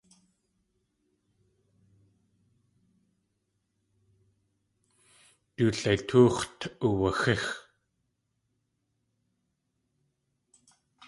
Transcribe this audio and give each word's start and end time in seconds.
Du 5.57 5.65
leitóox̲t 5.79 6.61
uwaxíx. 6.87 7.43